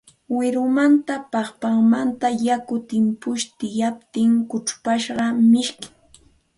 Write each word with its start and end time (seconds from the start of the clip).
Wirumanta, 0.37 1.13
paqpamanta 1.31 2.27
yakun 2.45 2.81
timpusqa 2.89 3.51
tikayaptin 3.57 4.31
kurpasqa 4.49 5.25
miski 5.51 5.87